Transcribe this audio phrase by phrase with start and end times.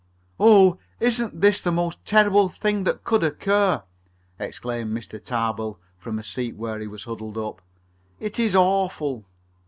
[0.39, 0.79] "Oh!
[0.99, 3.83] Isn't this the most terrible thing that could occur!"
[4.39, 5.23] exclaimed Mr.
[5.23, 7.61] Tarbill, from a seat where he was huddled up.
[8.19, 9.25] "It is awful!"